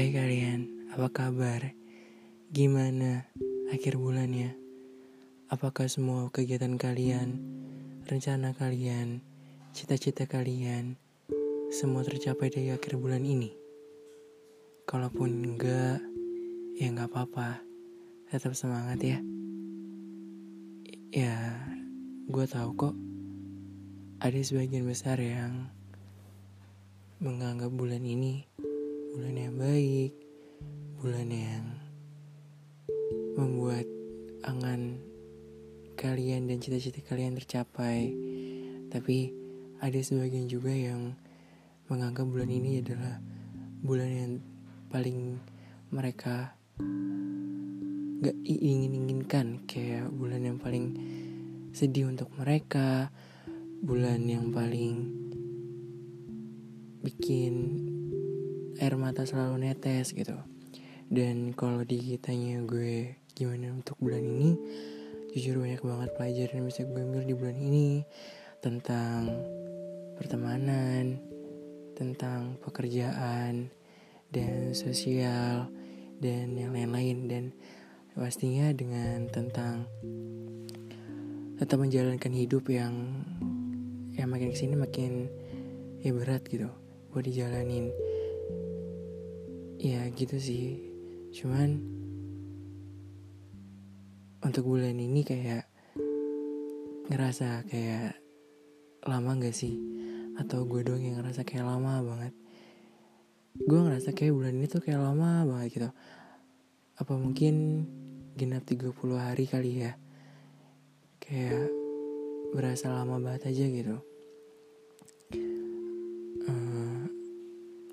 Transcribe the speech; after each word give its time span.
Hai 0.00 0.16
kalian, 0.16 0.88
apa 0.96 1.12
kabar? 1.12 1.76
Gimana 2.48 3.28
akhir 3.68 4.00
bulannya? 4.00 4.56
Apakah 5.52 5.92
semua 5.92 6.32
kegiatan 6.32 6.80
kalian, 6.80 7.36
rencana 8.08 8.56
kalian, 8.56 9.20
cita-cita 9.76 10.24
kalian, 10.24 10.96
semua 11.68 12.00
tercapai 12.00 12.48
dari 12.48 12.72
akhir 12.72 12.96
bulan 12.96 13.28
ini? 13.28 13.52
Kalaupun 14.88 15.36
enggak, 15.36 16.00
ya 16.80 16.86
enggak 16.88 17.12
apa-apa. 17.12 17.60
Tetap 18.32 18.56
semangat 18.56 19.04
ya. 19.04 19.20
Ya, 21.12 21.60
gue 22.24 22.46
tahu 22.48 22.72
kok 22.72 22.96
ada 24.24 24.40
sebagian 24.40 24.88
besar 24.88 25.20
yang 25.20 25.68
menganggap 27.20 27.68
bulan 27.68 28.00
ini 28.00 28.48
bulan 29.10 29.34
yang 29.34 29.56
baik, 29.58 30.12
bulan 31.02 31.26
yang 31.26 31.66
membuat 33.34 33.86
angan 34.46 35.02
kalian 35.98 36.46
dan 36.46 36.62
cita-cita 36.62 37.02
kalian 37.02 37.34
tercapai. 37.34 38.14
Tapi 38.86 39.34
ada 39.82 39.98
sebagian 39.98 40.46
juga 40.46 40.70
yang 40.70 41.18
menganggap 41.90 42.22
bulan 42.22 42.50
ini 42.54 42.78
adalah 42.78 43.18
bulan 43.82 44.10
yang 44.14 44.32
paling 44.94 45.42
mereka 45.90 46.54
gak 48.20 48.36
ingin-inginkan 48.46 49.66
kayak 49.66 50.06
bulan 50.14 50.44
yang 50.46 50.58
paling 50.62 50.94
sedih 51.74 52.06
untuk 52.06 52.30
mereka 52.38 53.10
bulan 53.82 54.22
yang 54.28 54.54
paling 54.54 55.08
bikin 57.00 57.88
air 58.80 58.96
mata 58.96 59.28
selalu 59.28 59.68
netes 59.68 60.16
gitu. 60.16 60.40
Dan 61.12 61.52
kalau 61.52 61.84
ditanya 61.84 62.64
gue 62.64 63.20
gimana 63.36 63.76
untuk 63.76 64.00
bulan 64.00 64.24
ini? 64.24 64.56
Jujur 65.36 65.60
banyak 65.60 65.84
banget 65.84 66.10
pelajaran 66.16 66.64
yang 66.64 66.66
bisa 66.66 66.82
gue 66.88 67.00
ambil 67.04 67.22
di 67.28 67.34
bulan 67.36 67.58
ini. 67.60 68.02
Tentang 68.64 69.28
pertemanan 70.16 71.20
tentang 72.00 72.56
pekerjaan 72.64 73.68
dan 74.32 74.72
sosial 74.72 75.68
dan 76.16 76.56
yang 76.56 76.72
lain-lain. 76.72 77.28
Dan 77.28 77.44
pastinya 78.16 78.72
dengan 78.72 79.28
tentang 79.28 79.84
tetap 81.60 81.76
menjalankan 81.76 82.32
hidup 82.32 82.72
yang 82.72 83.20
yang 84.16 84.32
makin 84.32 84.52
ke 84.52 84.56
sini 84.56 84.80
makin 84.80 85.28
ya 86.00 86.16
berat 86.16 86.44
gitu 86.48 86.72
buat 87.12 87.24
dijalanin 87.24 87.92
ya 89.80 90.04
gitu 90.12 90.36
sih. 90.36 90.76
Cuman 91.32 91.80
untuk 94.44 94.68
bulan 94.68 94.92
ini 95.00 95.24
kayak 95.24 95.64
ngerasa 97.08 97.64
kayak 97.64 98.20
lama 99.08 99.40
gak 99.40 99.56
sih? 99.56 99.80
Atau 100.36 100.68
gue 100.68 100.84
doang 100.84 101.00
yang 101.00 101.16
ngerasa 101.24 101.48
kayak 101.48 101.64
lama 101.64 102.04
banget? 102.04 102.36
Gue 103.56 103.80
ngerasa 103.80 104.12
kayak 104.12 104.36
bulan 104.36 104.60
ini 104.60 104.68
tuh 104.68 104.84
kayak 104.84 105.00
lama 105.00 105.48
banget 105.48 105.68
gitu. 105.72 105.90
Apa 107.00 107.16
mungkin 107.16 107.88
genap 108.36 108.68
30 108.68 108.92
hari 109.16 109.48
kali 109.48 109.88
ya? 109.88 109.96
Kayak 111.24 111.72
berasa 112.52 112.92
lama 112.92 113.16
banget 113.16 113.48
aja 113.48 113.64
gitu 113.64 114.09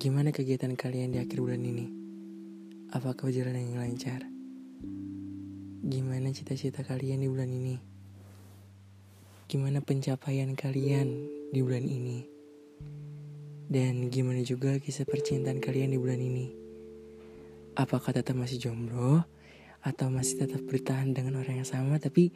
Gimana 0.00 0.32
kegiatan 0.32 0.72
kalian 0.80 1.12
di 1.12 1.20
akhir 1.20 1.44
bulan 1.44 1.60
ini? 1.60 1.84
Apakah 2.96 3.28
berjalan 3.28 3.52
dengan 3.52 3.84
lancar? 3.84 4.24
Gimana 5.84 6.32
cita-cita 6.32 6.80
kalian 6.80 7.20
di 7.20 7.28
bulan 7.28 7.52
ini? 7.52 7.76
Gimana 9.44 9.84
pencapaian 9.84 10.56
kalian 10.56 11.28
di 11.52 11.60
bulan 11.60 11.84
ini? 11.84 12.24
Dan 13.68 14.08
gimana 14.08 14.40
juga 14.40 14.80
kisah 14.80 15.04
percintaan 15.04 15.60
kalian 15.60 15.92
di 15.92 16.00
bulan 16.00 16.16
ini? 16.16 16.48
Apakah 17.76 18.16
tetap 18.16 18.40
masih 18.40 18.56
jomblo? 18.56 19.28
Atau 19.84 20.08
masih 20.08 20.48
tetap 20.48 20.64
bertahan 20.64 21.12
dengan 21.12 21.44
orang 21.44 21.60
yang 21.60 21.68
sama 21.68 22.00
Tapi 22.00 22.32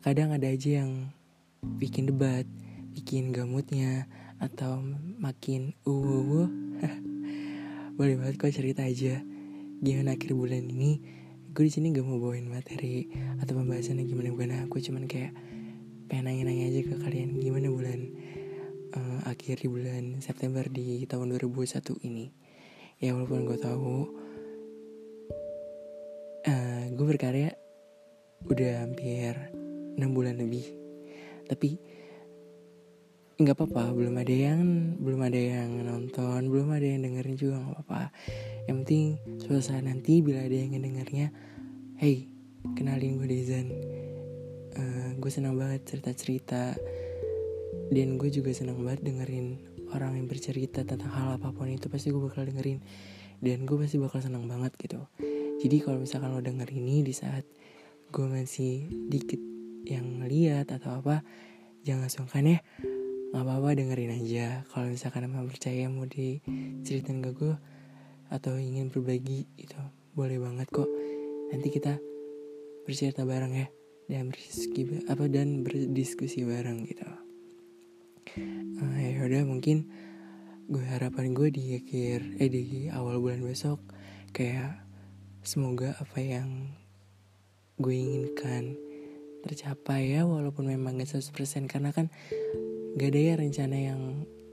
kadang 0.00 0.32
ada 0.32 0.48
aja 0.48 0.80
yang 0.80 1.12
bikin 1.60 2.08
debat 2.08 2.48
Bikin 2.96 3.28
gamutnya 3.28 4.08
Atau 4.44 4.84
makin 5.16 5.72
uh, 5.88 6.44
uh, 6.44 6.48
boleh 7.96 8.14
banget 8.20 8.36
kok 8.36 8.52
cerita 8.52 8.84
aja. 8.84 9.24
Gimana 9.80 10.20
akhir 10.20 10.36
bulan 10.36 10.68
ini? 10.68 11.00
Gue 11.56 11.70
di 11.70 11.72
sini 11.72 11.96
gak 11.96 12.04
mau 12.04 12.20
bawain 12.20 12.44
materi 12.44 13.08
atau 13.40 13.56
pembahasan 13.56 14.04
yang 14.04 14.12
gimana 14.12 14.28
gimana. 14.36 14.54
Aku 14.68 14.84
cuman 14.84 15.08
kayak 15.08 15.32
pengen 16.12 16.28
nanya-nanya 16.28 16.64
aja 16.68 16.80
ke 16.84 16.94
kalian 17.00 17.40
gimana 17.40 17.72
bulan 17.72 18.12
uh, 18.92 19.24
akhir 19.24 19.64
di 19.64 19.68
bulan 19.72 20.20
September 20.20 20.68
di 20.68 21.08
tahun 21.08 21.32
2021 21.40 22.04
ini? 22.04 22.28
Ya 23.00 23.16
walaupun 23.16 23.48
gue 23.48 23.58
tahu 23.58 24.12
uh, 26.44 26.84
gue 26.92 27.06
berkarya 27.08 27.56
udah 28.44 28.84
hampir 28.84 29.32
6 29.96 30.04
bulan 30.12 30.36
lebih. 30.36 30.68
Tapi 31.48 31.93
nggak 33.34 33.58
apa-apa 33.58 33.90
belum 33.90 34.14
ada 34.22 34.30
yang 34.30 34.62
belum 35.02 35.26
ada 35.26 35.40
yang 35.40 35.82
nonton 35.82 36.46
belum 36.46 36.70
ada 36.70 36.86
yang 36.86 37.02
dengerin 37.02 37.34
juga 37.34 37.58
nggak 37.58 37.72
apa-apa. 37.74 38.02
Yang 38.70 38.76
penting 38.84 39.06
suatu 39.42 39.62
saat 39.62 39.82
nanti 39.82 40.22
bila 40.22 40.46
ada 40.46 40.54
yang 40.54 40.78
dengarnya 40.78 41.34
hey 41.98 42.30
kenalin 42.72 43.18
gue 43.20 43.28
Dezan. 43.28 43.68
Uh, 44.74 45.14
gue 45.18 45.30
senang 45.30 45.54
banget 45.58 45.84
cerita-cerita. 45.84 46.72
Dan 47.92 48.16
gue 48.16 48.32
juga 48.32 48.48
senang 48.56 48.80
banget 48.80 49.04
dengerin 49.04 49.60
orang 49.92 50.16
yang 50.16 50.26
bercerita 50.26 50.82
tentang 50.82 51.12
hal 51.12 51.36
apa 51.36 51.52
pun 51.52 51.68
itu 51.68 51.92
pasti 51.92 52.08
gue 52.08 52.22
bakal 52.22 52.48
dengerin. 52.48 52.80
Dan 53.44 53.68
gue 53.68 53.76
pasti 53.76 54.00
bakal 54.00 54.24
senang 54.24 54.48
banget 54.48 54.72
gitu. 54.80 55.04
Jadi 55.60 55.76
kalau 55.84 56.00
misalkan 56.00 56.32
lo 56.32 56.40
denger 56.40 56.70
ini 56.72 57.04
di 57.04 57.12
saat 57.12 57.44
gue 58.08 58.26
masih 58.26 58.88
dikit 59.12 59.38
yang 59.84 60.24
lihat 60.24 60.72
atau 60.72 61.04
apa 61.04 61.20
jangan 61.84 62.08
sungkan 62.08 62.56
ya 62.56 62.58
nggak 63.34 63.50
apa-apa 63.50 63.74
dengerin 63.74 64.14
aja. 64.14 64.62
Kalau 64.70 64.86
misalkan 64.86 65.26
emang 65.26 65.50
percaya 65.50 65.90
mau 65.90 66.06
diceritain 66.06 67.18
ke 67.18 67.34
gue 67.34 67.58
atau 68.30 68.54
ingin 68.54 68.94
berbagi 68.94 69.50
itu 69.58 69.74
boleh 70.14 70.38
banget 70.38 70.70
kok. 70.70 70.86
Nanti 71.50 71.66
kita 71.74 71.98
bercerita 72.86 73.26
bareng 73.26 73.58
ya 73.58 73.66
dan 74.06 74.30
berdiskusi 74.30 75.02
apa 75.10 75.26
dan 75.26 75.66
berdiskusi 75.66 76.46
bareng 76.46 76.86
gitu. 76.86 77.02
Uh, 78.78 78.98
ya 79.02 79.26
udah 79.26 79.42
mungkin 79.42 79.90
gue 80.70 80.86
harapan 80.86 81.34
gue 81.34 81.50
di 81.50 81.74
akhir 81.74 82.38
eh 82.38 82.46
di 82.46 82.86
awal 82.86 83.18
bulan 83.18 83.42
besok 83.42 83.82
kayak 84.30 84.78
semoga 85.42 85.98
apa 85.98 86.22
yang 86.22 86.70
gue 87.82 87.94
inginkan 87.98 88.78
tercapai 89.44 90.16
ya 90.16 90.24
walaupun 90.24 90.70
memang 90.70 91.02
gak 91.02 91.20
100% 91.20 91.68
karena 91.68 91.92
kan 91.92 92.08
gak 92.94 93.10
ada 93.10 93.20
ya 93.20 93.34
rencana 93.34 93.76
yang 93.76 94.00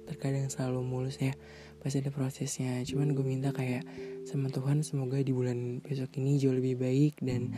terkadang 0.09 0.49
selalu 0.49 0.81
mulus 0.81 1.21
ya 1.21 1.37
pasti 1.81 2.01
ada 2.01 2.13
prosesnya. 2.13 2.81
Cuman 2.85 3.17
gue 3.17 3.25
minta 3.25 3.49
kayak 3.49 3.85
sama 4.25 4.53
Tuhan 4.53 4.85
semoga 4.85 5.17
di 5.17 5.33
bulan 5.33 5.81
besok 5.81 6.13
ini 6.21 6.37
jauh 6.37 6.53
lebih 6.53 6.77
baik 6.77 7.17
dan 7.21 7.53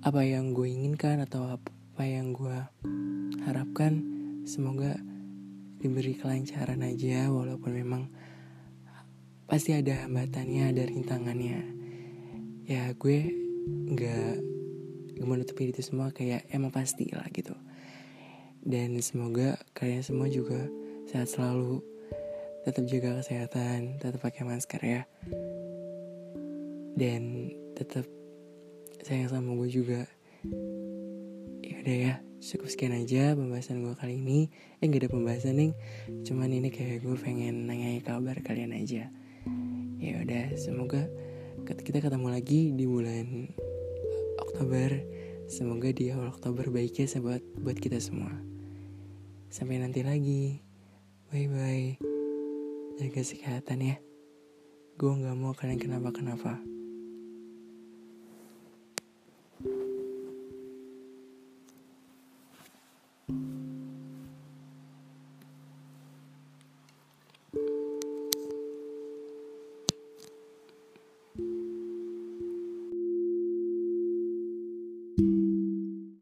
apa 0.00 0.24
yang 0.24 0.56
gue 0.56 0.68
inginkan 0.68 1.20
atau 1.24 1.56
apa 1.56 2.02
yang 2.04 2.32
gue 2.32 2.56
harapkan 3.44 4.00
semoga 4.48 4.96
diberi 5.76 6.16
kelancaran 6.16 6.80
aja 6.80 7.28
walaupun 7.28 7.72
memang 7.76 8.02
pasti 9.44 9.76
ada 9.76 10.08
hambatannya 10.08 10.72
ada 10.72 10.82
rintangannya. 10.88 11.60
Ya 12.64 12.92
gue 12.96 13.18
nggak 13.66 14.32
gak 15.16 15.26
menutupi 15.28 15.72
itu 15.72 15.80
semua 15.80 16.12
kayak 16.12 16.44
emang 16.52 16.72
pasti 16.72 17.08
lah 17.12 17.24
gitu 17.32 17.56
dan 18.66 18.98
semoga 18.98 19.54
kalian 19.78 20.02
semua 20.02 20.26
juga 20.26 20.66
sehat 21.06 21.30
selalu. 21.30 21.78
Tetap 22.66 22.82
jaga 22.90 23.22
kesehatan, 23.22 24.02
tetap 24.02 24.18
pakai 24.18 24.42
masker 24.42 24.82
ya. 24.82 25.02
Dan 26.98 27.54
tetap 27.78 28.02
sayang 29.06 29.30
sama 29.30 29.54
gue 29.54 29.70
juga. 29.70 30.02
Ya 31.62 31.74
udah 31.78 31.96
ya, 32.10 32.14
cukup 32.42 32.66
sekian 32.66 32.98
aja 32.98 33.38
pembahasan 33.38 33.86
gue 33.86 33.94
kali 33.94 34.18
ini. 34.18 34.50
Eh 34.82 34.90
gak 34.90 35.06
ada 35.06 35.14
pembahasan 35.14 35.62
nih, 35.62 35.72
cuman 36.26 36.50
ini 36.50 36.74
kayak 36.74 37.06
gue 37.06 37.14
pengen 37.22 37.70
nanya 37.70 38.02
kabar 38.02 38.34
kalian 38.42 38.74
aja. 38.74 39.14
Ya 40.02 40.26
udah, 40.26 40.58
semoga 40.58 41.06
kita 41.62 42.02
ketemu 42.02 42.34
lagi 42.34 42.74
di 42.74 42.82
bulan 42.82 43.46
Oktober. 44.42 44.90
Semoga 45.46 45.94
di 45.94 46.10
awal 46.10 46.34
Oktober 46.34 46.66
baiknya 46.74 47.06
buat 47.22 47.42
buat 47.62 47.78
kita 47.78 48.02
semua. 48.02 48.55
Sampai 49.50 49.82
nanti 49.82 50.02
lagi. 50.06 50.60
Bye 51.30 51.48
bye. 51.50 51.88
Jaga 52.96 53.20
kesehatan 53.20 53.82
ya. 53.82 53.96
gue 54.96 55.12
nggak 55.12 55.36
mau 55.36 55.52
kalian 55.52 55.76
kenapa-kenapa 55.76 56.56